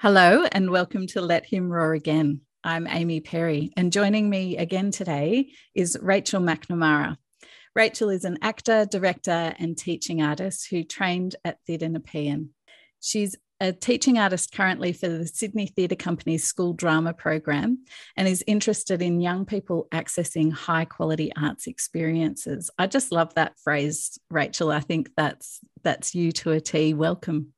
[0.00, 2.42] Hello, and welcome to Let Him Roar Again.
[2.62, 7.16] I'm Amy Perry, and joining me again today is Rachel McNamara.
[7.74, 12.50] Rachel is an actor, director, and teaching artist who trained at Theatre Nepean.
[13.00, 17.84] She's a teaching artist currently for the Sydney Theatre Company's school drama program
[18.16, 22.70] and is interested in young people accessing high quality arts experiences.
[22.78, 24.70] I just love that phrase, Rachel.
[24.70, 26.94] I think that's that's you to a T.
[26.94, 27.52] Welcome.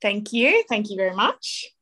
[0.00, 0.62] Thank you.
[0.68, 1.72] Thank you very much.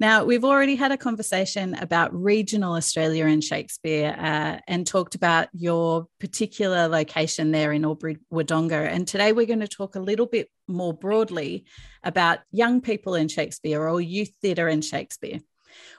[0.00, 5.48] Now, we've already had a conversation about regional Australia and Shakespeare uh, and talked about
[5.52, 8.88] your particular location there in Albury Wodonga.
[8.88, 11.64] And today we're going to talk a little bit more broadly
[12.04, 15.40] about young people in Shakespeare or youth theatre and Shakespeare.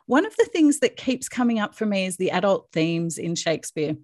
[0.05, 3.35] One of the things that keeps coming up for me is the adult themes in
[3.35, 3.95] Shakespeare.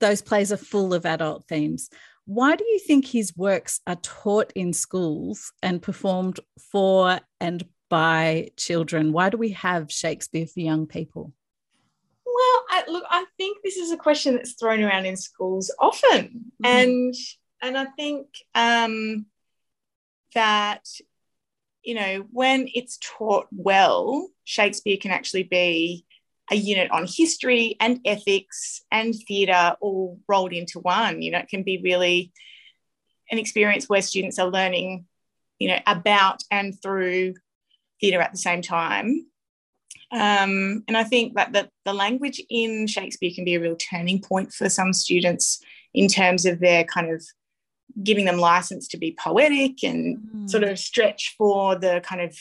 [0.00, 1.88] Those plays are full of adult themes.
[2.26, 6.40] Why do you think his works are taught in schools and performed
[6.72, 9.12] for and by children?
[9.12, 11.32] Why do we have Shakespeare for young people?
[12.24, 16.52] Well, I, look, I think this is a question that's thrown around in schools often,
[16.62, 16.66] mm-hmm.
[16.66, 17.14] and
[17.62, 19.26] and I think um,
[20.34, 20.86] that
[21.82, 26.04] you know when it's taught well, Shakespeare can actually be
[26.50, 31.22] a unit on history and ethics and theatre all rolled into one.
[31.22, 32.32] You know, it can be really
[33.30, 35.06] an experience where students are learning,
[35.58, 37.34] you know, about and through
[38.00, 39.26] theatre at the same time.
[40.12, 44.20] Um, and I think that the, the language in Shakespeare can be a real turning
[44.20, 45.60] point for some students
[45.94, 47.24] in terms of their kind of
[48.02, 50.50] giving them license to be poetic and mm.
[50.50, 52.36] sort of stretch for the kind of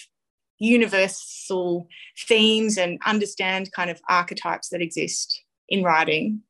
[0.59, 1.87] universal
[2.27, 6.41] themes and understand kind of archetypes that exist in writing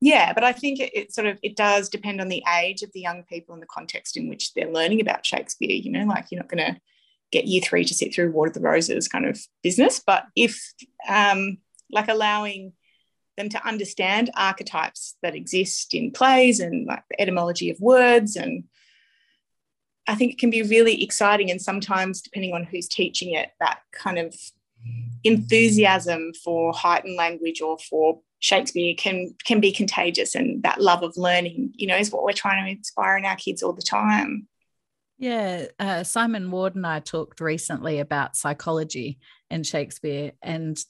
[0.00, 2.90] yeah but i think it, it, sort of it does depend on the age of
[2.92, 6.26] the young people and the context in which they're learning about shakespeare you know like
[6.30, 6.80] you're not going to
[7.30, 10.02] get year three to sit through Wars of the Roses kind of business.
[10.04, 10.60] But if,
[11.08, 11.58] um,
[11.90, 12.72] like, allowing
[13.40, 18.64] them to understand archetypes that exist in plays and like the etymology of words and
[20.06, 23.80] I think it can be really exciting and sometimes depending on who's teaching it that
[23.92, 24.34] kind of
[25.24, 31.16] enthusiasm for heightened language or for Shakespeare can can be contagious and that love of
[31.16, 34.48] learning you know is what we're trying to inspire in our kids all the time
[35.20, 39.18] yeah, uh, Simon Ward and I talked recently about psychology
[39.50, 40.82] and Shakespeare and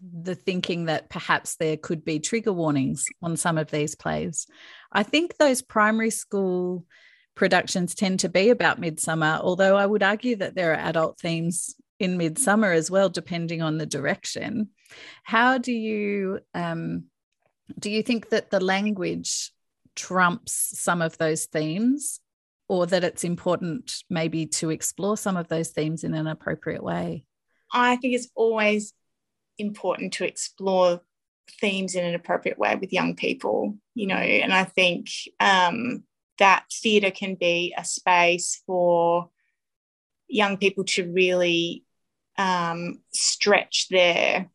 [0.00, 4.46] the thinking that perhaps there could be trigger warnings on some of these plays.
[4.90, 6.86] I think those primary school
[7.34, 11.74] productions tend to be about midsummer, although I would argue that there are adult themes
[12.00, 14.70] in midsummer as well, depending on the direction.
[15.24, 17.04] How do you um,
[17.78, 19.52] do you think that the language
[19.94, 22.20] trumps some of those themes
[22.68, 27.26] or that it's important maybe to explore some of those themes in an appropriate way?
[27.72, 28.92] I think it's always
[29.58, 31.00] important to explore
[31.60, 35.08] themes in an appropriate way with young people, you know, and I think
[35.40, 36.04] um,
[36.38, 39.28] that theatre can be a space for
[40.28, 41.84] young people to really
[42.38, 44.50] um, stretch their,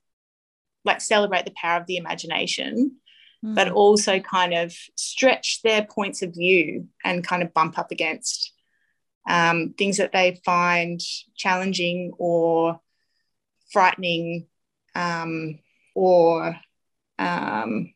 [0.84, 2.98] like, celebrate the power of the imagination
[3.44, 3.56] mm.
[3.56, 8.54] but also kind of stretch their points of view and kind of bump up against
[9.28, 11.02] um, things that they find
[11.36, 12.80] challenging or
[13.72, 14.48] frightening
[14.96, 15.60] um,
[15.96, 16.56] or
[17.20, 17.94] um,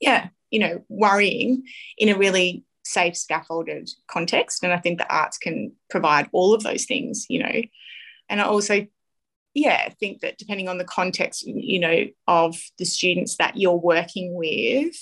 [0.00, 1.64] yeah you know worrying
[1.98, 6.62] in a really safe scaffolded context and i think the arts can provide all of
[6.62, 7.62] those things you know
[8.28, 8.86] and i also
[9.54, 13.76] yeah, I think that depending on the context, you know, of the students that you're
[13.76, 14.94] working with,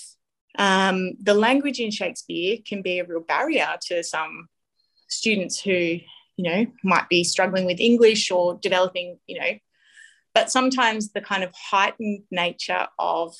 [0.57, 4.47] um, the language in Shakespeare can be a real barrier to some
[5.07, 6.03] students who, you
[6.37, 9.51] know, might be struggling with English or developing, you know,
[10.33, 13.35] but sometimes the kind of heightened nature of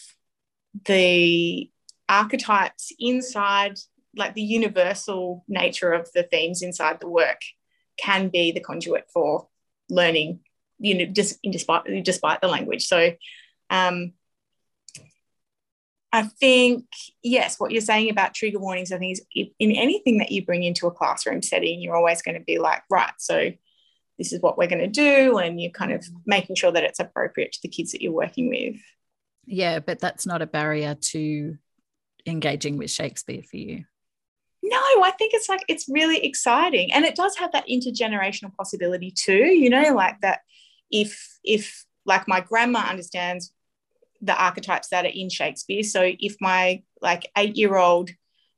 [0.85, 1.69] the
[2.07, 3.79] archetypes inside,
[4.15, 7.41] like the universal nature of the themes inside the work,
[7.97, 9.47] can be the conduit for
[9.89, 10.39] learning
[10.79, 12.87] you know, just despite despite the language.
[12.87, 13.11] So
[13.69, 14.13] um,
[16.11, 16.85] I think
[17.21, 20.63] yes, what you're saying about trigger warnings, I think is in anything that you bring
[20.63, 23.51] into a classroom setting, you're always going to be like, right, so
[24.17, 26.99] this is what we're going to do, and you're kind of making sure that it's
[26.99, 28.75] appropriate to the kids that you're working with.
[29.45, 31.57] Yeah, but that's not a barrier to
[32.25, 33.85] engaging with Shakespeare for you.
[34.61, 39.11] No, I think it's like it's really exciting, and it does have that intergenerational possibility
[39.11, 39.45] too.
[39.45, 40.41] You know, like that
[40.91, 43.53] if if like my grandma understands
[44.21, 45.83] the archetypes that are in Shakespeare.
[45.83, 48.09] So if my like eight year old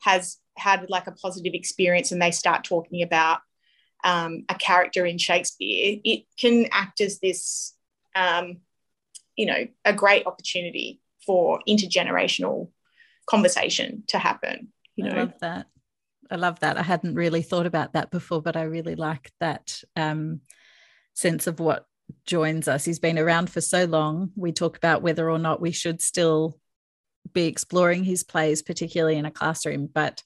[0.01, 3.39] has had like a positive experience and they start talking about
[4.03, 7.75] um, a character in Shakespeare, it can act as this,
[8.15, 8.57] um,
[9.35, 12.69] you know, a great opportunity for intergenerational
[13.29, 14.69] conversation to happen.
[14.95, 15.67] You know, I love that.
[16.31, 16.77] I love that.
[16.77, 20.41] I hadn't really thought about that before, but I really like that um,
[21.13, 21.85] sense of what
[22.25, 22.85] joins us.
[22.85, 24.31] He's been around for so long.
[24.35, 26.57] We talk about whether or not we should still
[27.33, 30.23] be exploring his plays, particularly in a classroom, but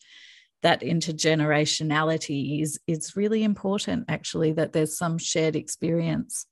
[0.65, 6.47] that intergenerationality is is really important actually that there's some shared experience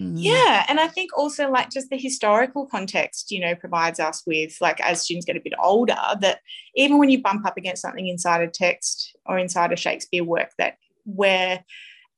[0.00, 0.14] mm.
[0.16, 4.56] yeah and i think also like just the historical context you know provides us with
[4.62, 6.40] like as students get a bit older that
[6.74, 10.50] even when you bump up against something inside a text or inside a shakespeare work
[10.56, 11.62] that where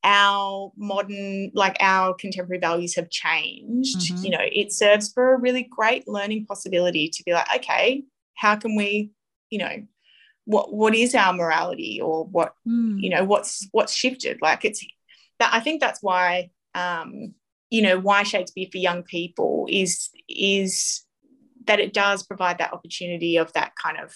[0.07, 4.25] our modern like our contemporary values have changed mm-hmm.
[4.25, 8.05] you know it serves for a really great learning possibility to be like okay
[8.37, 9.11] how can we
[9.51, 9.83] you know
[10.45, 13.03] what what is our morality or what mm.
[13.03, 14.87] you know what's what's shifted like it's
[15.41, 17.35] that i think that's why um
[17.69, 21.03] you know why shakespeare for young people is is
[21.67, 24.15] that it does provide that opportunity of that kind of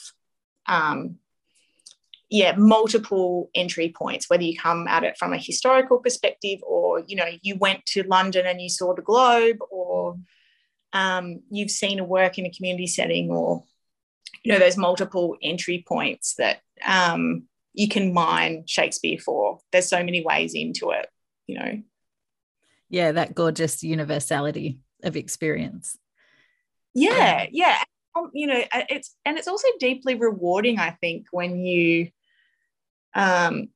[0.66, 1.16] um
[2.30, 7.16] yeah multiple entry points whether you come at it from a historical perspective or you
[7.16, 10.16] know you went to london and you saw the globe or
[10.92, 13.62] um, you've seen a work in a community setting or
[14.42, 19.60] you know those multiple entry points that um, you can mine Shakespeare for.
[19.72, 21.06] There's so many ways into it,
[21.46, 21.82] you know.
[22.88, 25.96] Yeah, that gorgeous universality of experience.
[26.94, 27.82] Yeah, yeah.
[28.16, 32.10] Um, you know, it's and it's also deeply rewarding, I think, when you
[33.14, 33.68] um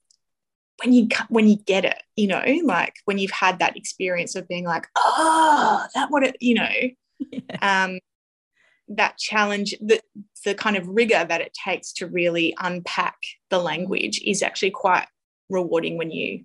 [0.83, 4.49] when you when you get it, you know, like when you've had that experience of
[4.49, 6.69] being like, oh, that what it, you know.
[7.31, 7.41] Yeah.
[7.63, 8.01] Um
[8.89, 10.01] that challenge, the,
[10.45, 13.17] the kind of rigor that it takes to really unpack
[13.49, 15.07] the language is actually quite
[15.49, 16.45] rewarding when you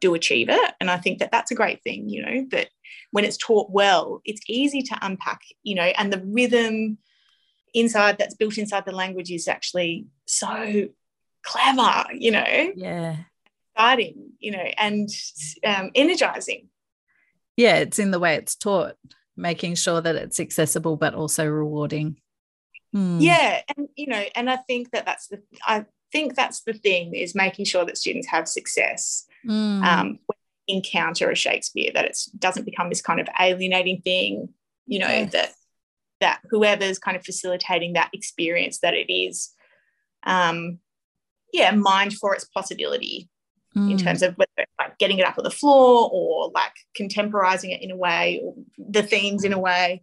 [0.00, 0.74] do achieve it.
[0.80, 2.68] And I think that that's a great thing, you know, that
[3.10, 6.98] when it's taught well, it's easy to unpack, you know, and the rhythm
[7.74, 10.88] inside that's built inside the language is actually so
[11.46, 12.72] clever, you know.
[12.74, 13.16] Yeah.
[13.74, 15.08] Exciting, you know, and
[15.64, 16.68] um, energizing.
[17.56, 18.96] Yeah, it's in the way it's taught
[19.36, 22.16] making sure that it's accessible but also rewarding.
[22.92, 23.18] Hmm.
[23.20, 27.14] Yeah, and you know, and I think that that's the I think that's the thing
[27.14, 29.82] is making sure that students have success mm.
[29.84, 30.38] um, when
[30.68, 34.48] they encounter a Shakespeare that it doesn't become this kind of alienating thing.
[34.86, 35.32] You know yes.
[35.32, 35.52] that
[36.20, 39.50] that whoever's kind of facilitating that experience that it is,
[40.22, 40.78] um,
[41.52, 43.28] yeah, mined for its possibility
[43.76, 43.90] mm.
[43.90, 47.82] in terms of whether like getting it up on the floor or like contemporizing it
[47.82, 50.02] in a way or the themes in a way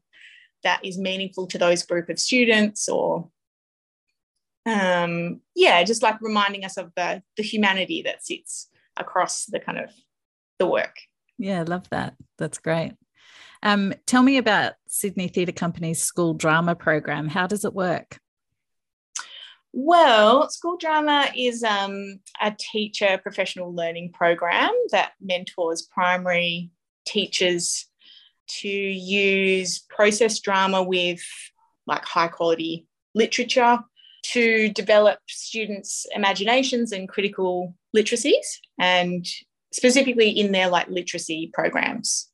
[0.64, 3.30] that is meaningful to those group of students or
[4.66, 9.78] um, yeah just like reminding us of the the humanity that sits across the kind
[9.78, 9.90] of
[10.60, 10.96] the work
[11.38, 12.94] yeah I love that that's great
[13.64, 17.30] um, tell me about Sydney Theatre Company's school drama program.
[17.30, 18.20] How does it work?
[19.76, 26.70] Well, school drama is um, a teacher professional learning program that mentors primary
[27.08, 27.88] teachers
[28.60, 31.22] to use process drama with
[31.88, 33.80] like high quality literature
[34.24, 39.26] to develop students' imaginations and critical literacies, and
[39.72, 42.30] specifically in their like literacy programs.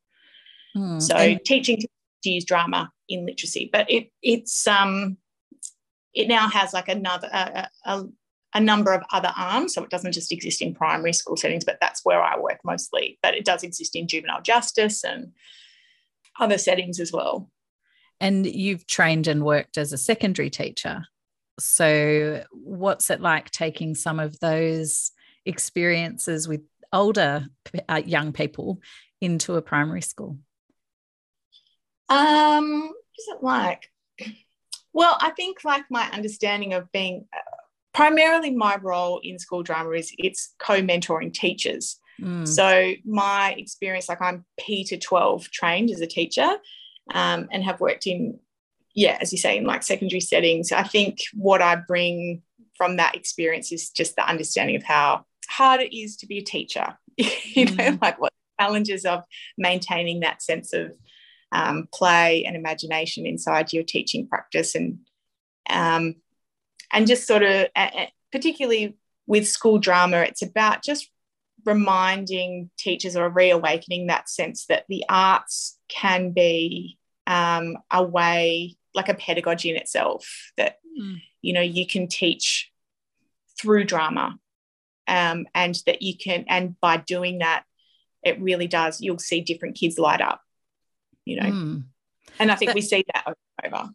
[0.76, 1.00] Hmm.
[1.00, 1.80] So and- teaching
[2.24, 5.18] to use drama in literacy, but it it's um
[6.14, 8.04] it now has like another a, a,
[8.56, 11.78] a, number of other arms so it doesn't just exist in primary school settings but
[11.80, 13.20] that's where i work mostly.
[13.22, 15.32] But it does exist in juvenile justice and
[16.40, 17.50] other settings as well.
[18.20, 21.06] And you've trained and worked as a secondary teacher.
[21.60, 25.12] So what's it like taking some of those
[25.46, 26.62] experiences with
[26.92, 27.48] older
[27.88, 28.82] uh, young people
[29.22, 30.38] into a primary school?
[32.08, 33.92] Um what's it like
[34.94, 37.40] well, I think like my understanding of being uh,
[37.94, 42.00] primarily my role in school drama is it's co-mentoring teachers.
[42.22, 42.48] Mm.
[42.48, 46.58] So my experience, like I'm P to 12 trained as a teacher
[47.14, 48.40] um, and have worked in,
[48.94, 50.72] yeah, as you say, in like secondary settings.
[50.72, 52.42] I think what I bring
[52.78, 56.44] from that experience is just the understanding of how hard it is to be a
[56.44, 58.02] teacher, you know, mm.
[58.02, 59.24] like what challenges of
[59.58, 60.92] maintaining that sense of
[61.52, 65.00] um, play and imagination inside your teaching practice and
[65.70, 66.16] um,
[66.92, 71.10] and just sort of uh, particularly with school drama it's about just
[71.66, 79.10] reminding teachers or reawakening that sense that the arts can be um, a way like
[79.10, 81.22] a pedagogy in itself that mm.
[81.42, 82.72] you know you can teach
[83.60, 84.38] through drama
[85.08, 87.64] um, and that you can and by doing that
[88.24, 90.42] it really does you'll see different kids light up
[91.30, 91.84] you know mm.
[92.40, 93.90] and i think that, we see that over and over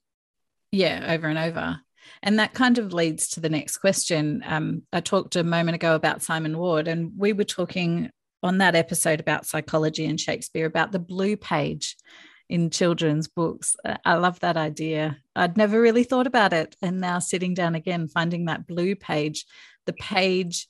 [0.73, 1.81] yeah over and over
[2.23, 5.95] and that kind of leads to the next question um, i talked a moment ago
[5.95, 8.11] about simon ward and we were talking
[8.43, 11.97] on that episode about psychology and shakespeare about the blue page
[12.51, 13.75] in children's books.
[14.05, 15.19] I love that idea.
[15.35, 16.77] I'd never really thought about it.
[16.83, 19.47] And now sitting down again, finding that blue page,
[19.87, 20.67] the page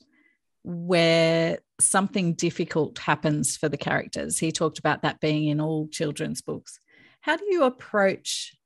[0.65, 4.39] where something difficult happens for the characters.
[4.39, 6.79] He talked about that being in all children's books.
[7.21, 8.57] How do you approach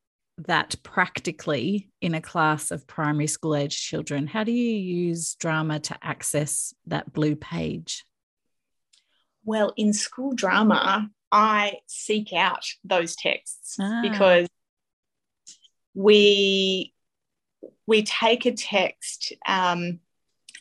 [0.48, 4.28] that practically in a class of primary school age children?
[4.28, 8.06] How do you use drama to access that blue page?
[9.44, 14.00] Well, in school drama, I seek out those texts ah.
[14.02, 14.48] because
[15.94, 16.94] we
[17.86, 20.00] we take a text um,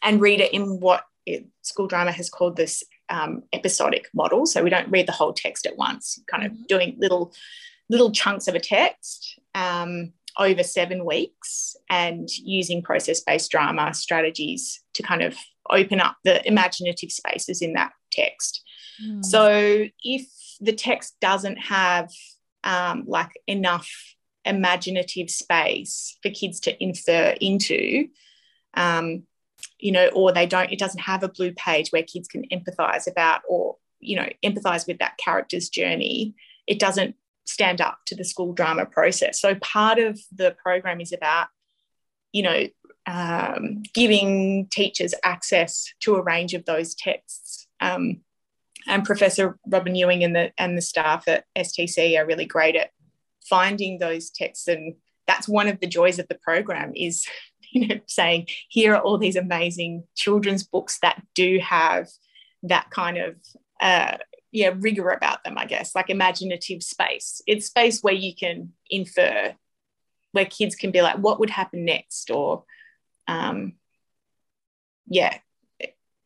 [0.02, 4.46] and read it in what it, school drama has called this um, episodic model.
[4.46, 6.62] So we don't read the whole text at once, kind of mm-hmm.
[6.68, 7.32] doing little
[7.90, 14.82] little chunks of a text um, over seven weeks and using process based drama strategies
[14.94, 15.36] to kind of
[15.70, 18.62] open up the imaginative spaces in that text.
[19.02, 19.24] Mm.
[19.24, 20.26] So if
[20.60, 22.10] the text doesn't have
[22.64, 23.88] um, like enough
[24.44, 28.08] imaginative space for kids to infer into,
[28.74, 29.24] um,
[29.78, 33.10] you know, or they don't, it doesn't have a blue page where kids can empathize
[33.10, 36.34] about or, you know, empathize with that character's journey,
[36.66, 37.16] it doesn't
[37.46, 39.40] stand up to the school drama process.
[39.40, 41.48] So part of the program is about,
[42.32, 42.66] you know,
[43.06, 47.66] um, giving teachers access to a range of those texts.
[47.80, 48.20] Um,
[48.86, 52.90] and Professor Robyn Ewing and the and the staff at STC are really great at
[53.48, 54.94] finding those texts, and
[55.26, 57.26] that's one of the joys of the program is
[57.72, 62.08] you know saying here are all these amazing children's books that do have
[62.62, 63.36] that kind of
[63.80, 64.16] uh,
[64.52, 67.42] yeah rigor about them, I guess, like imaginative space.
[67.46, 69.54] It's space where you can infer,
[70.32, 72.64] where kids can be like, what would happen next, or
[73.26, 73.74] um,
[75.06, 75.38] yeah,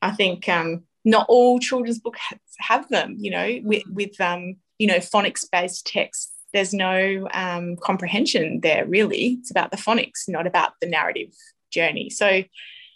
[0.00, 2.20] I think um, not all children's books
[2.58, 7.76] have them you know with, with um, you know phonics based text there's no um,
[7.76, 9.38] comprehension there really.
[9.40, 11.32] It's about the phonics not about the narrative
[11.70, 12.10] journey.
[12.10, 12.44] So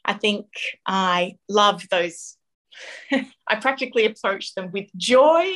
[0.08, 0.46] i think
[0.86, 2.36] i love those.
[3.10, 5.52] I practically approach them with joy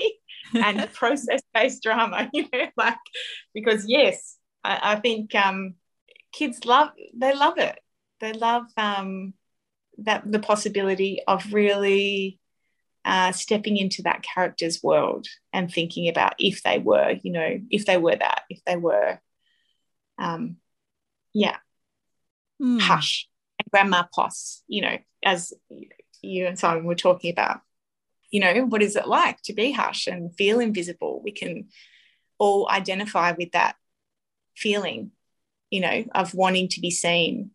[0.54, 2.96] and process based drama you know like
[3.54, 5.74] because yes i, I think um,
[6.32, 7.78] kids love they love it.
[8.20, 9.34] They love um,
[9.98, 12.39] that the possibility of really
[13.04, 17.86] uh, stepping into that character's world and thinking about if they were, you know, if
[17.86, 19.18] they were that, if they were,
[20.18, 20.56] um,
[21.32, 21.56] yeah,
[22.60, 22.80] mm.
[22.80, 23.28] Hush
[23.58, 25.52] and Grandma Poss, you know, as
[26.22, 27.60] you and Simon were talking about,
[28.30, 31.20] you know, what is it like to be Hush and feel invisible?
[31.22, 31.68] We can
[32.38, 33.76] all identify with that
[34.54, 35.12] feeling,
[35.70, 37.52] you know, of wanting to be seen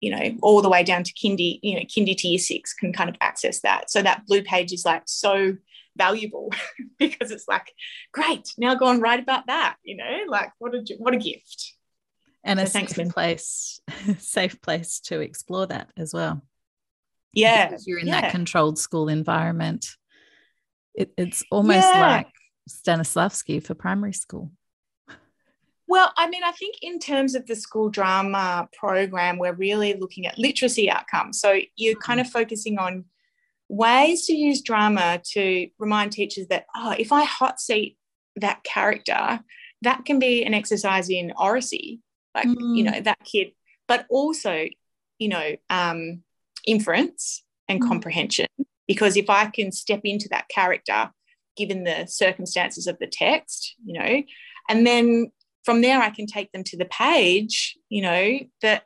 [0.00, 2.92] you know, all the way down to kindy, you know, kindy to year six can
[2.92, 3.90] kind of access that.
[3.90, 5.56] So that blue page is like so
[5.96, 6.52] valuable
[6.98, 7.72] because it's like,
[8.12, 11.74] great, now go and write about that, you know, like what a what a gift.
[12.42, 13.80] And so a thanks, safe place,
[14.18, 16.42] safe place to explore that as well.
[17.34, 17.68] Yeah.
[17.68, 18.22] Because you're in yeah.
[18.22, 19.86] that controlled school environment.
[20.94, 22.00] It, it's almost yeah.
[22.00, 22.28] like
[22.68, 24.50] Stanislavski for primary school.
[25.90, 30.24] Well, I mean, I think in terms of the school drama program, we're really looking
[30.24, 31.40] at literacy outcomes.
[31.40, 32.30] So you're kind of mm.
[32.30, 33.06] focusing on
[33.68, 37.98] ways to use drama to remind teachers that, oh, if I hot seat
[38.36, 39.40] that character,
[39.82, 41.98] that can be an exercise in oracy,
[42.36, 42.76] like, mm.
[42.76, 43.50] you know, that kid,
[43.88, 44.66] but also,
[45.18, 46.22] you know, um,
[46.68, 47.88] inference and mm.
[47.88, 48.46] comprehension.
[48.86, 51.10] Because if I can step into that character,
[51.56, 54.22] given the circumstances of the text, you know,
[54.68, 55.32] and then
[55.64, 58.84] from there I can take them to the page, you know, that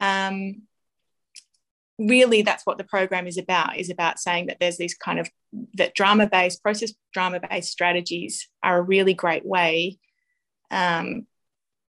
[0.00, 0.62] um,
[1.98, 5.30] really that's what the program is about, is about saying that there's these kind of
[5.74, 9.98] that drama-based, process drama-based strategies are a really great way
[10.70, 11.26] um,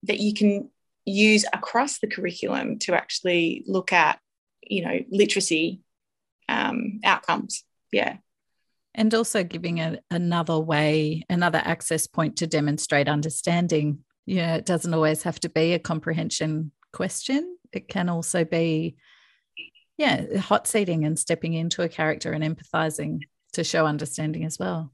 [0.02, 0.68] that you can
[1.06, 4.18] use across the curriculum to actually look at,
[4.62, 5.80] you know, literacy
[6.48, 7.64] um, outcomes.
[7.92, 8.16] Yeah
[8.94, 13.98] and also giving a, another way another access point to demonstrate understanding.
[14.26, 17.56] You know it doesn't always have to be a comprehension question.
[17.72, 18.96] It can also be
[19.96, 23.20] yeah hot seating and stepping into a character and empathizing
[23.52, 24.92] to show understanding as well.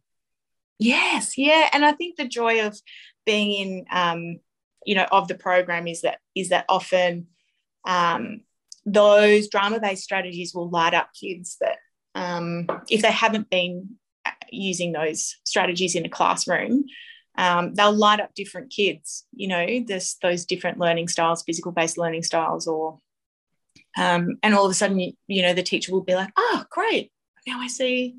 [0.78, 1.68] Yes yeah.
[1.72, 2.78] And i think the joy of
[3.26, 4.40] being in um
[4.86, 7.26] you know of the program is that is that often
[7.86, 8.40] um
[8.86, 11.76] those drama-based strategies will light up kids that
[12.14, 13.96] um, if they haven't been
[14.50, 16.84] using those strategies in a classroom,
[17.36, 19.24] um, they'll light up different kids.
[19.32, 22.98] You know, there's those different learning styles, physical-based learning styles, or
[23.96, 26.64] um, and all of a sudden, you, you know, the teacher will be like, "Oh,
[26.70, 27.12] great!
[27.46, 28.16] Now I see."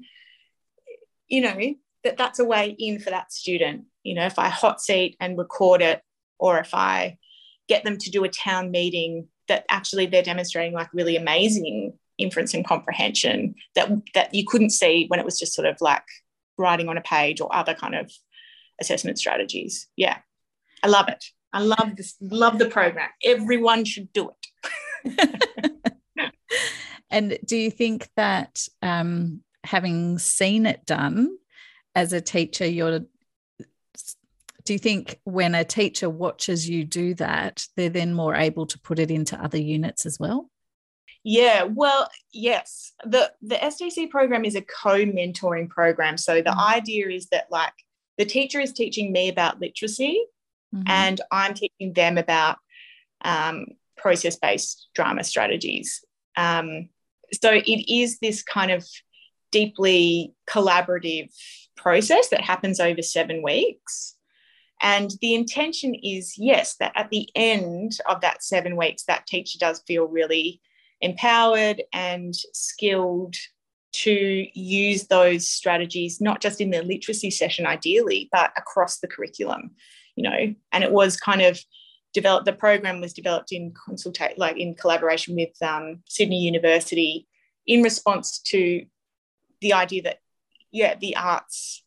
[1.28, 3.86] You know that that's a way in for that student.
[4.04, 6.02] You know, if I hot seat and record it,
[6.40, 7.18] or if I
[7.68, 12.54] get them to do a town meeting that actually they're demonstrating like really amazing inference
[12.54, 16.04] and comprehension that that you couldn't see when it was just sort of like
[16.58, 18.12] writing on a page or other kind of
[18.80, 19.88] assessment strategies.
[19.96, 20.18] Yeah.
[20.84, 21.24] I love it.
[21.54, 23.10] I love this, love the program.
[23.24, 24.32] Everyone should do
[25.06, 25.32] it.
[27.10, 31.38] and do you think that um, having seen it done
[31.94, 33.02] as a teacher, you're
[34.64, 38.80] do you think when a teacher watches you do that, they're then more able to
[38.80, 40.51] put it into other units as well?
[41.24, 42.94] Yeah, well, yes.
[43.04, 46.18] The the STC program is a co-mentoring program.
[46.18, 46.60] So the mm-hmm.
[46.60, 47.74] idea is that like
[48.18, 50.26] the teacher is teaching me about literacy
[50.74, 50.84] mm-hmm.
[50.88, 52.58] and I'm teaching them about
[53.24, 53.66] um,
[53.98, 56.04] process-based drama strategies.
[56.38, 56.90] Um,
[57.34, 58.88] so it is this kind of
[59.52, 61.30] deeply collaborative
[61.78, 64.16] process that happens over seven weeks.
[64.82, 69.60] And the intention is, yes, that at the end of that seven weeks, that teacher
[69.60, 70.60] does feel really
[71.02, 73.36] empowered and skilled
[73.94, 79.72] to use those strategies, not just in the literacy session, ideally, but across the curriculum,
[80.16, 80.56] you know.
[80.72, 81.60] And it was kind of
[82.14, 87.28] developed, the program was developed in consultate, like in collaboration with um, Sydney University
[87.68, 88.86] in response to
[89.60, 90.20] the idea that,
[90.72, 91.84] yeah, the arts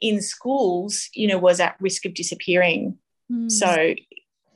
[0.00, 2.96] in schools, you know, was at risk of disappearing.
[3.30, 3.50] Mm.
[3.50, 3.94] So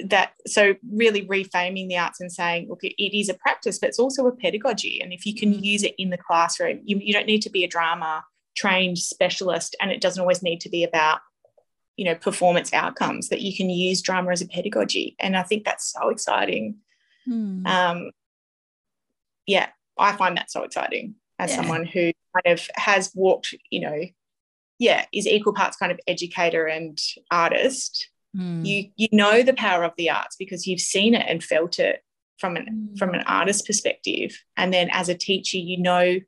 [0.04, 3.98] that so really reframing the arts and saying look it is a practice but it's
[3.98, 5.62] also a pedagogy and if you can mm.
[5.62, 8.24] use it in the classroom you, you don't need to be a drama
[8.56, 11.20] trained specialist and it doesn't always need to be about
[11.96, 15.64] you know performance outcomes that you can use drama as a pedagogy and i think
[15.64, 16.76] that's so exciting
[17.28, 17.66] mm.
[17.66, 18.10] um,
[19.46, 21.56] yeah i find that so exciting as yeah.
[21.56, 24.04] someone who kind of has walked you know
[24.78, 27.00] yeah is equal parts kind of educator and
[27.32, 28.64] artist Mm.
[28.64, 32.02] You you know the power of the arts because you've seen it and felt it
[32.38, 32.98] from an mm.
[32.98, 34.38] from an artist perspective.
[34.56, 36.20] And then as a teacher, you know,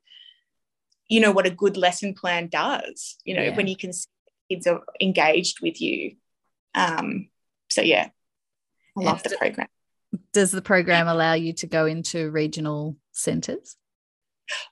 [1.07, 3.55] you know what a good lesson plan does, you know, yeah.
[3.55, 4.07] when you can see
[4.49, 6.15] kids are engaged with you.
[6.75, 7.29] Um,
[7.69, 8.09] so yeah,
[8.97, 9.67] I love the program.
[10.33, 13.77] Does the program allow you to go into regional centres?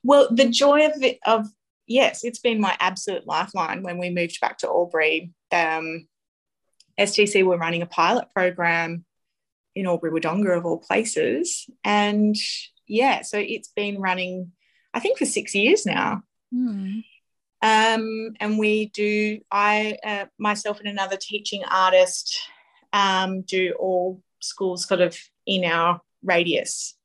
[0.04, 1.48] Well, the joy of it of
[1.86, 5.32] yes, it's been my absolute lifeline when we moved back to Albury.
[5.50, 6.06] Um,
[7.00, 9.04] STC were running a pilot program
[9.74, 11.68] in Albury Wodonga of all places.
[11.84, 12.36] And
[12.86, 14.52] yeah, so it's been running,
[14.92, 16.22] I think, for six years now.
[16.54, 17.04] Mm.
[17.62, 22.38] Um, and we do, I, uh, myself and another teaching artist,
[22.92, 26.96] um, do all schools sort of in our radius.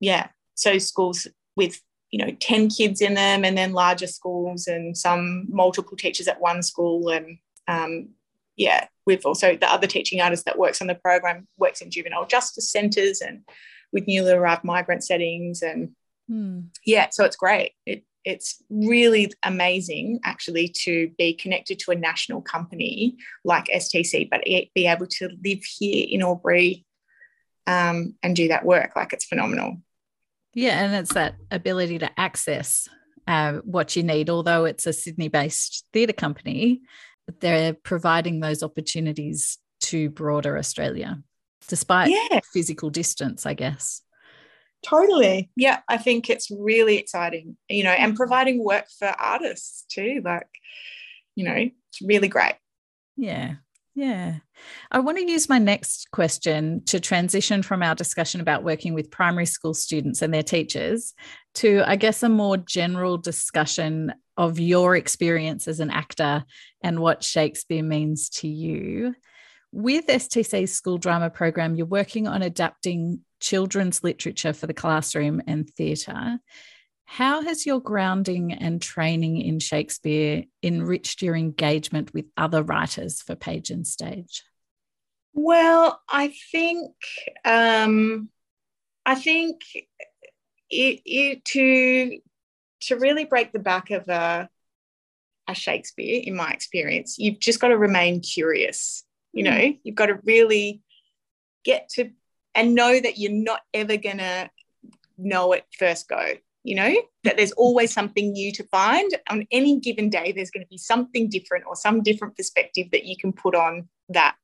[0.00, 0.28] Yeah.
[0.54, 1.80] So schools with,
[2.10, 6.40] you know, 10 kids in them and then larger schools and some multiple teachers at
[6.40, 8.10] one school and um,
[8.56, 12.26] yeah, we've also the other teaching artist that works on the program works in juvenile
[12.26, 13.42] justice centres and
[13.92, 15.90] with newly arrived migrant settings and
[16.28, 16.60] hmm.
[16.84, 17.72] yeah, so it's great.
[17.86, 24.42] It, it's really amazing actually to be connected to a national company like STC, but
[24.44, 26.84] be able to live here in Albury
[27.68, 28.96] um, and do that work.
[28.96, 29.76] Like it's phenomenal.
[30.54, 32.88] Yeah, and it's that ability to access
[33.28, 34.28] uh, what you need.
[34.28, 36.80] Although it's a Sydney-based theatre company,
[37.40, 41.22] they're providing those opportunities to broader Australia,
[41.68, 42.40] despite yeah.
[42.52, 44.02] physical distance, I guess.
[44.84, 45.50] Totally.
[45.56, 50.22] Yeah, I think it's really exciting, you know, and providing work for artists too.
[50.24, 50.46] Like,
[51.34, 52.54] you know, it's really great.
[53.16, 53.54] Yeah.
[53.96, 54.34] Yeah.
[54.90, 59.10] I want to use my next question to transition from our discussion about working with
[59.10, 61.14] primary school students and their teachers
[61.54, 66.44] to, I guess, a more general discussion of your experience as an actor
[66.82, 69.14] and what Shakespeare means to you.
[69.72, 75.70] With STC's school drama program, you're working on adapting children's literature for the classroom and
[75.70, 76.38] theatre.
[77.06, 83.36] How has your grounding and training in Shakespeare enriched your engagement with other writers for
[83.36, 84.42] page and stage?
[85.32, 86.92] Well, I think
[87.44, 88.28] um,
[89.06, 89.60] I think
[90.68, 92.18] it, it to
[92.82, 94.48] to really break the back of a,
[95.46, 99.04] a Shakespeare, in my experience, you've just got to remain curious.
[99.32, 99.78] You know, mm.
[99.84, 100.82] you've got to really
[101.64, 102.10] get to
[102.54, 104.50] and know that you're not ever going to
[105.16, 106.34] know it first go
[106.66, 110.64] you know that there's always something new to find on any given day there's going
[110.64, 114.34] to be something different or some different perspective that you can put on that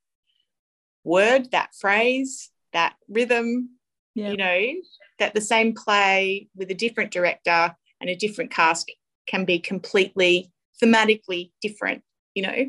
[1.02, 3.70] word that phrase that rhythm
[4.14, 4.30] yeah.
[4.30, 4.72] you know
[5.18, 8.90] that the same play with a different director and a different cast
[9.26, 12.02] can be completely thematically different
[12.34, 12.66] you know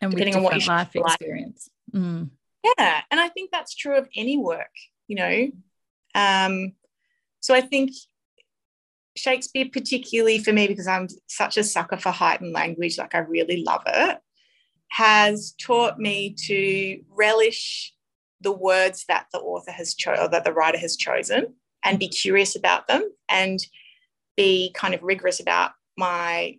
[0.00, 2.02] and depending on what your life experience like.
[2.02, 2.30] mm.
[2.78, 4.70] yeah and i think that's true of any work
[5.08, 5.48] you know
[6.14, 6.72] um
[7.40, 7.90] so i think
[9.16, 13.62] Shakespeare, particularly for me, because I'm such a sucker for heightened language, like I really
[13.64, 14.18] love it,
[14.88, 17.92] has taught me to relish
[18.40, 22.08] the words that the author has chosen or that the writer has chosen and be
[22.08, 23.60] curious about them and
[24.36, 26.58] be kind of rigorous about my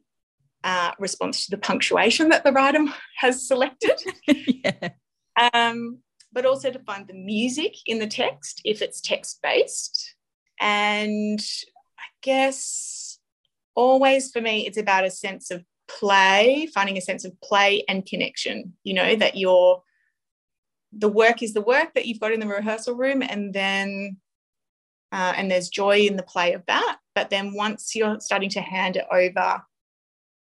[0.64, 2.86] uh, response to the punctuation that the writer
[3.18, 4.00] has selected.
[4.28, 4.90] yeah.
[5.54, 6.00] um,
[6.34, 10.16] but also to find the music in the text if it's text based.
[10.60, 11.40] And
[12.28, 13.20] guess
[13.74, 18.06] always for me, it's about a sense of play, finding a sense of play and
[18.06, 19.82] connection, you know, that you're
[20.92, 24.18] the work is the work that you've got in the rehearsal room and then
[25.12, 28.62] uh, and there's joy in the play of that but then once you're starting to
[28.62, 29.62] hand it over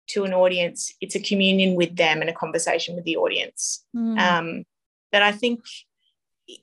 [0.08, 4.18] to an audience it's a communion with them and a conversation with the audience mm.
[4.18, 4.64] um,
[5.12, 5.60] that i think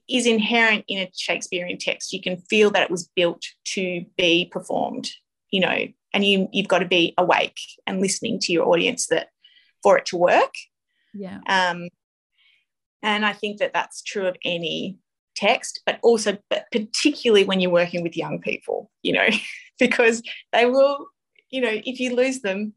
[0.09, 2.13] is inherent in a Shakespearean text.
[2.13, 5.09] You can feel that it was built to be performed,
[5.51, 9.29] you know, and you you've got to be awake and listening to your audience that
[9.83, 10.53] for it to work.
[11.13, 11.39] Yeah.
[11.47, 11.89] Um,
[13.03, 14.97] and I think that that's true of any
[15.35, 19.27] text, but also, but particularly when you're working with young people, you know,
[19.79, 20.21] because
[20.51, 21.07] they will,
[21.49, 22.73] you know, if you lose them,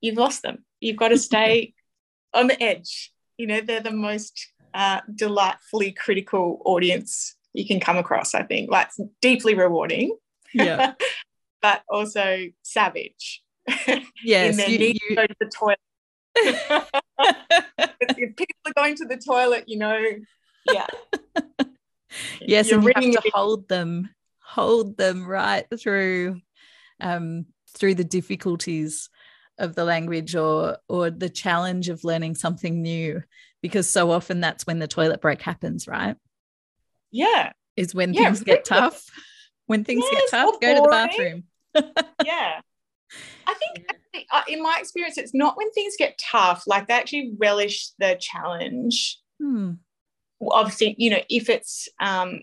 [0.00, 0.64] you've lost them.
[0.80, 1.74] You've got to stay
[2.34, 3.12] on the edge.
[3.38, 8.70] You know, they're the most uh, delightfully critical audience you can come across, I think.
[8.70, 8.88] Like
[9.20, 10.16] deeply rewarding.
[10.54, 10.94] Yeah.
[11.62, 13.42] but also savage.
[14.24, 14.56] Yes.
[14.68, 15.08] you, need you...
[15.10, 15.78] to go to the toilet.
[18.16, 20.00] if people are going to the toilet, you know,
[20.70, 20.86] yeah.
[22.40, 24.08] yes, You're and you have to hold them,
[24.38, 26.40] hold them right through
[27.00, 29.10] um through the difficulties
[29.58, 33.22] of the language or or the challenge of learning something new
[33.62, 36.16] because so often that's when the toilet break happens, right?
[37.10, 37.52] Yeah.
[37.76, 39.06] Is when yeah, things get tough.
[39.66, 41.44] When things get tough, go to the bathroom.
[42.24, 42.60] yeah.
[43.46, 43.86] I think
[44.30, 48.18] uh, in my experience, it's not when things get tough, like they actually relish the
[48.20, 49.18] challenge.
[49.40, 49.72] Hmm.
[50.40, 52.40] Obviously, you know, if it's, um,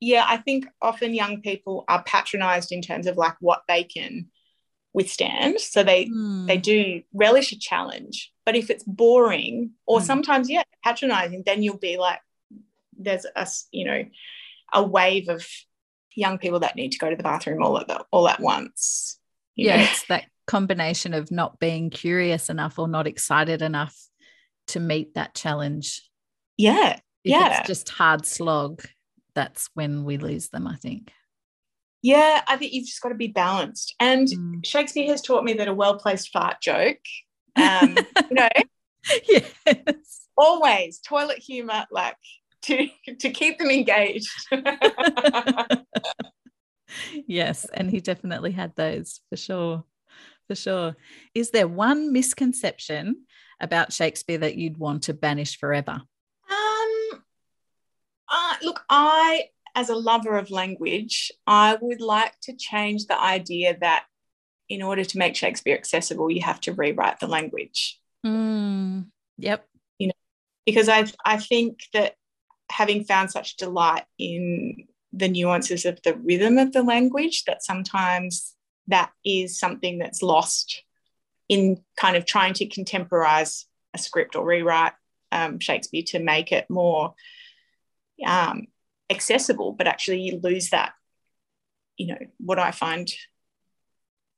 [0.00, 4.28] yeah, I think often young people are patronized in terms of like what they can
[4.94, 5.60] withstand.
[5.60, 6.46] So they mm.
[6.46, 8.32] they do relish a challenge.
[8.46, 10.02] But if it's boring or mm.
[10.02, 12.20] sometimes, yeah, patronizing, then you'll be like,
[12.96, 14.04] there's a you know,
[14.72, 15.46] a wave of
[16.14, 19.18] young people that need to go to the bathroom all at the, all at once.
[19.56, 19.82] Yeah, know?
[19.82, 23.96] it's that combination of not being curious enough or not excited enough
[24.68, 26.08] to meet that challenge.
[26.56, 26.94] Yeah.
[27.24, 27.60] If yeah.
[27.60, 28.82] It's just hard slog.
[29.34, 31.10] That's when we lose them, I think.
[32.04, 33.94] Yeah, I think you've just got to be balanced.
[33.98, 34.66] And mm.
[34.66, 36.98] Shakespeare has taught me that a well placed fart joke,
[37.56, 37.96] um,
[38.30, 38.48] you know,
[39.26, 40.26] yes.
[40.36, 42.16] always toilet humor, like
[42.64, 42.88] to
[43.20, 44.28] to keep them engaged.
[47.26, 49.84] yes, and he definitely had those for sure.
[50.46, 50.96] For sure.
[51.34, 53.24] Is there one misconception
[53.60, 56.02] about Shakespeare that you'd want to banish forever?
[56.50, 57.22] Um,
[58.30, 63.76] uh, look, I as a lover of language, I would like to change the idea
[63.80, 64.06] that
[64.68, 68.00] in order to make Shakespeare accessible, you have to rewrite the language.
[68.24, 69.06] Mm,
[69.36, 69.66] yep.
[69.98, 70.14] You know,
[70.64, 72.14] because I I think that
[72.70, 78.54] having found such delight in the nuances of the rhythm of the language, that sometimes
[78.88, 80.82] that is something that's lost
[81.48, 84.92] in kind of trying to contemporize a script or rewrite
[85.30, 87.14] um, Shakespeare to make it more
[88.26, 88.66] um,
[89.10, 90.92] accessible, but actually you lose that.
[91.96, 93.12] You know what I find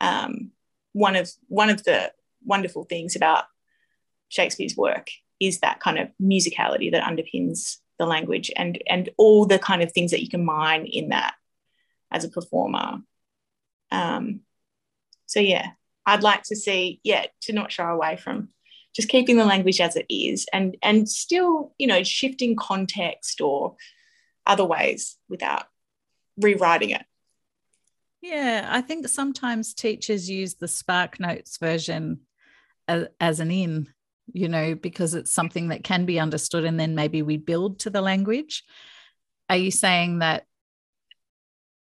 [0.01, 0.51] um,
[0.93, 2.13] one of one of the
[2.45, 3.45] wonderful things about
[4.29, 9.59] Shakespeare's work is that kind of musicality that underpins the language and and all the
[9.59, 11.35] kind of things that you can mine in that
[12.11, 13.01] as a performer.
[13.91, 14.41] Um,
[15.27, 15.71] so yeah,
[16.05, 18.49] I'd like to see yeah to not shy away from
[18.95, 23.77] just keeping the language as it is and and still you know shifting context or
[24.47, 25.65] other ways without
[26.37, 27.03] rewriting it.
[28.23, 32.21] Yeah, I think sometimes teachers use the Spark Notes version
[32.89, 33.89] as, as, an in,
[34.33, 37.91] you know, because it's something that can be understood and then maybe we build to
[37.91, 38.65] the language.
[39.49, 40.45] Are you saying that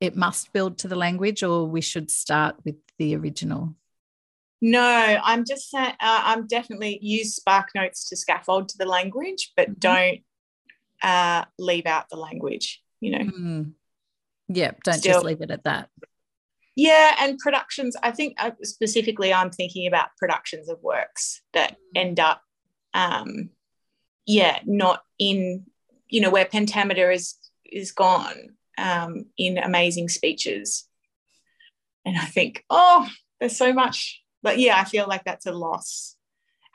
[0.01, 3.77] it must build to the language, or we should start with the original?
[4.61, 9.53] No, I'm just saying, uh, I'm definitely use Spark Notes to scaffold to the language,
[9.57, 9.79] but mm-hmm.
[9.79, 10.21] don't
[11.03, 13.25] uh, leave out the language, you know?
[13.25, 13.73] Mm.
[14.49, 15.89] Yep, don't Still, just leave it at that.
[16.75, 21.77] Yeah, and productions, I think uh, specifically, I'm thinking about productions of works that mm.
[21.95, 22.43] end up,
[22.95, 23.51] um,
[24.27, 25.65] yeah, not in,
[26.09, 27.35] you know, where pentameter is
[27.65, 30.87] is gone um, in amazing speeches.
[32.05, 33.09] And I think, oh,
[33.41, 34.23] there's so much.
[34.43, 36.17] But yeah, I feel like that's a loss.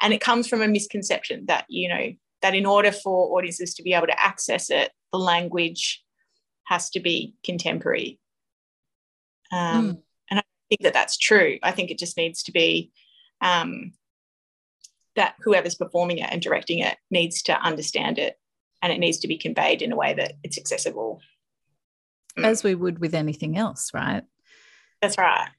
[0.02, 3.84] And it comes from a misconception that, you know, that in order for audiences to
[3.84, 6.04] be able to access it, the language
[6.65, 8.19] has to be contemporary.
[9.52, 10.02] Um, mm.
[10.30, 11.58] And I think that that's true.
[11.63, 12.91] I think it just needs to be
[13.41, 13.93] um,
[15.15, 18.38] that whoever's performing it and directing it needs to understand it
[18.82, 21.21] and it needs to be conveyed in a way that it's accessible.
[22.38, 24.23] As we would with anything else, right?
[25.02, 25.50] That's right.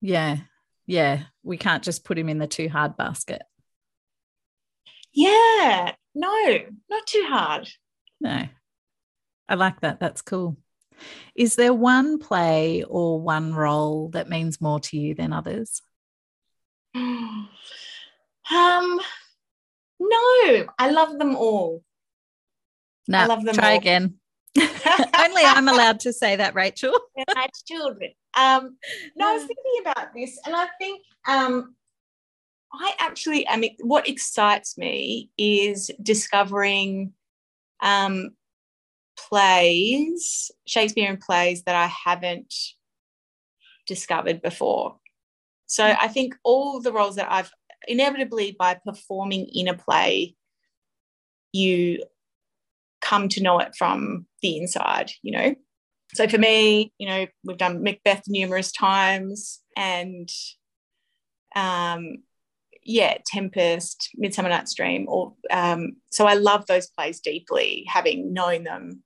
[0.00, 0.38] Yeah.
[0.86, 1.22] Yeah.
[1.42, 3.42] We can't just put him in the too hard basket.
[5.18, 5.94] Yeah.
[6.14, 7.68] No, not too hard.
[8.20, 8.44] No.
[9.48, 9.98] I like that.
[9.98, 10.56] That's cool.
[11.34, 15.82] Is there one play or one role that means more to you than others?
[16.94, 17.48] um,
[18.48, 19.00] no,
[20.78, 21.82] I love them all.
[23.08, 23.78] No, I love them try all.
[23.78, 24.20] again.
[24.56, 26.96] Only I'm allowed to say that, Rachel.
[27.34, 28.12] my children.
[28.36, 28.76] Um,
[29.16, 31.74] no, I was thinking about this, and I think um,
[32.72, 37.12] I actually, I mean, what excites me is discovering
[37.80, 38.30] um,
[39.16, 42.54] plays, Shakespearean plays that I haven't
[43.86, 44.98] discovered before.
[45.66, 45.96] So mm.
[45.98, 47.50] I think all the roles that I've
[47.86, 50.36] inevitably by performing in a play,
[51.52, 52.02] you
[53.00, 55.54] come to know it from the inside, you know.
[56.14, 60.28] So for me, you know, we've done Macbeth numerous times and
[61.56, 62.18] um
[62.88, 68.64] yeah, Tempest, Midsummer Night's Dream, or um, so I love those plays deeply, having known
[68.64, 69.02] them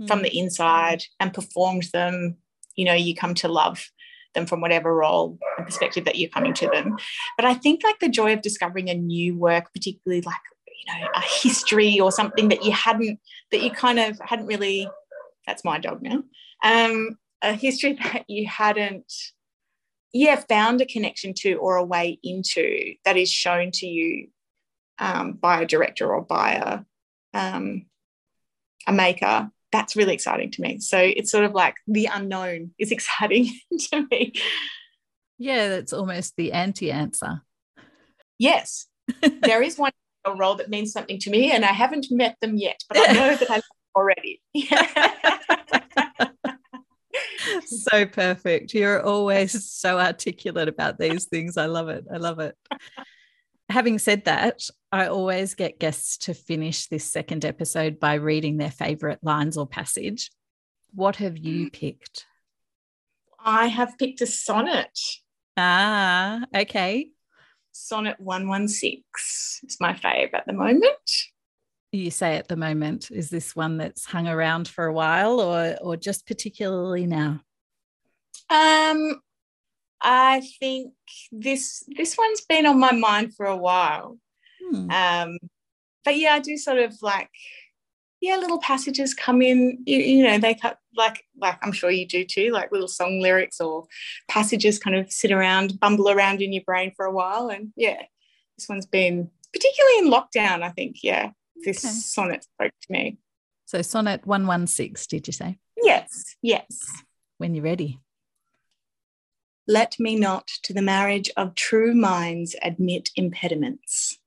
[0.00, 0.08] mm.
[0.08, 0.38] from the hmm.
[0.38, 2.38] inside and performed them.
[2.74, 3.90] You know, you come to love
[4.34, 6.96] them from whatever role and perspective that you're coming to them.
[7.36, 10.36] But I think like the joy of discovering a new work, particularly like
[10.66, 14.88] you know a history or something that you hadn't that you kind of hadn't really.
[15.46, 16.22] That's my dog now.
[16.64, 19.12] Um, a history that you hadn't
[20.12, 24.28] yeah found a connection to or a way into that is shown to you
[24.98, 27.86] um, by a director or by a um,
[28.86, 29.50] a maker.
[29.70, 30.80] That's really exciting to me.
[30.80, 33.48] So it's sort of like the unknown is exciting
[33.90, 34.32] to me.
[35.38, 37.42] Yeah that's almost the anti-answer.
[38.38, 38.86] Yes.
[39.42, 39.92] There is one
[40.36, 43.36] role that means something to me and i haven't met them yet but i know
[43.36, 43.60] that i
[43.96, 44.42] already
[47.66, 48.74] so perfect.
[48.74, 51.56] You're always so articulate about these things.
[51.56, 52.04] I love it.
[52.12, 52.56] I love it.
[53.68, 58.70] Having said that, I always get guests to finish this second episode by reading their
[58.70, 60.30] favorite lines or passage.
[60.94, 61.72] What have you mm.
[61.72, 62.26] picked?
[63.38, 64.98] I have picked a sonnet.
[65.56, 67.08] Ah, okay.
[67.72, 69.02] Sonnet 116
[69.64, 70.94] is my fave at the moment
[71.92, 73.10] you say at the moment?
[73.10, 77.40] Is this one that's hung around for a while or or just particularly now?
[78.50, 79.20] Um
[80.00, 80.92] i think
[81.32, 84.18] this this one's been on my mind for a while.
[84.62, 84.90] Hmm.
[84.90, 85.38] um
[86.04, 87.30] but yeah i do sort of like
[88.20, 92.06] yeah little passages come in you, you know they cut like like i'm sure you
[92.06, 93.86] do too like little song lyrics or
[94.28, 97.48] passages kind of sit around bumble around in your brain for a while.
[97.48, 98.02] And yeah
[98.56, 101.30] this one's been particularly in lockdown i think yeah
[101.64, 101.92] this okay.
[101.92, 103.18] sonnet spoke to me.
[103.66, 105.58] So, sonnet 116, did you say?
[105.82, 107.02] Yes, yes.
[107.36, 108.00] When you're ready.
[109.66, 114.18] Let me not to the marriage of true minds admit impediments.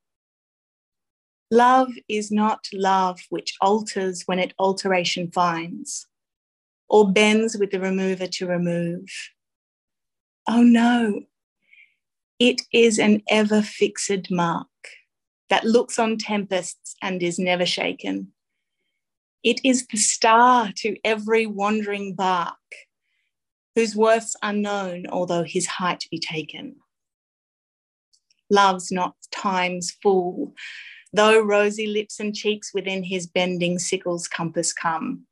[1.50, 6.06] Love is not love which alters when it alteration finds,
[6.88, 9.08] or bends with the remover to remove.
[10.48, 11.22] Oh no,
[12.38, 14.68] it is an ever fixed mark
[15.52, 18.28] that looks on tempests and is never shaken.
[19.44, 22.56] It is the star to every wandering bark,
[23.74, 26.76] whose worth's unknown, although his height be taken.
[28.48, 30.54] Love's not time's fool,
[31.12, 35.26] though rosy lips and cheeks within his bending sickle's compass come.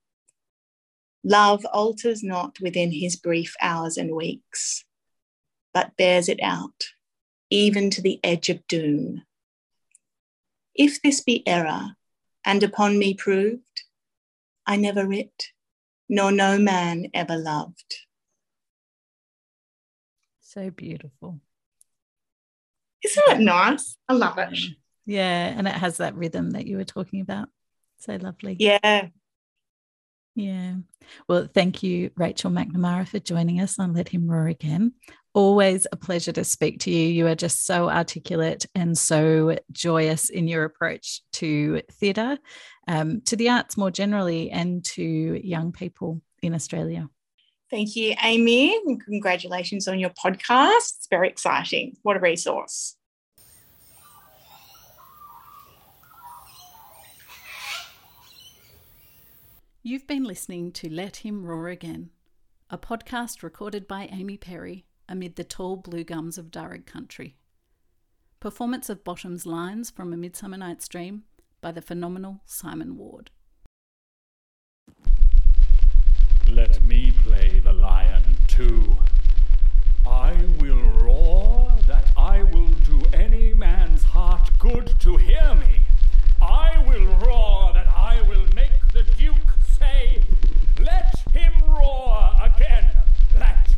[1.25, 4.85] Love alters not within his brief hours and weeks,
[5.73, 6.89] but bears it out,
[7.49, 9.23] even to the edge of doom.
[10.83, 11.95] If this be error,
[12.43, 13.83] and upon me proved,
[14.65, 15.49] I never writ,
[16.09, 17.97] nor no man ever loved.
[20.41, 21.39] So beautiful.
[23.05, 23.99] Isn't it nice?
[24.09, 24.49] I love it.
[24.49, 24.77] Mm.
[25.05, 25.55] Yeah.
[25.55, 27.51] And it has that rhythm that you were talking about.
[27.99, 28.57] So lovely.
[28.59, 29.09] Yeah.
[30.35, 30.77] Yeah.
[31.29, 34.95] Well, thank you, Rachel McNamara, for joining us on Let Him Roar Again.
[35.33, 37.07] Always a pleasure to speak to you.
[37.07, 42.37] You are just so articulate and so joyous in your approach to theatre,
[42.89, 47.09] um, to the arts more generally, and to young people in Australia.
[47.71, 50.97] Thank you, Amy, and congratulations on your podcast.
[50.99, 51.97] It's very exciting.
[52.03, 52.97] What a resource.
[59.85, 62.11] You've been listening to Let Him Roar Again,
[62.69, 67.37] a podcast recorded by Amy Perry amid the tall blue gums of Darug country.
[68.39, 71.25] Performance of Bottom's lines from A Midsummer Night's Dream
[71.61, 73.31] by the phenomenal Simon Ward.
[76.49, 78.97] Let me play the lion too.
[80.07, 85.81] I will roar that I will do any man's heart good to hear me.
[86.41, 90.23] I will roar that I will make the Duke say,
[90.79, 92.91] Let him roar again,
[93.39, 93.69] let